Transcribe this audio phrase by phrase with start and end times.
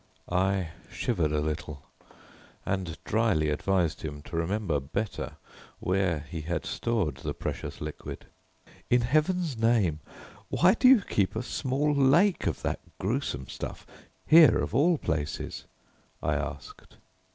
[0.33, 1.83] I shivered a little,
[2.65, 5.37] and dryly advised him to remember better
[5.79, 8.25] where he had stored the precious liquid.
[8.89, 9.99] "In Heaven's name,
[10.49, 13.85] why do you keep a small lake of that gruesome stuff
[14.25, 15.67] here of all places?"
[16.23, 16.97] I asked.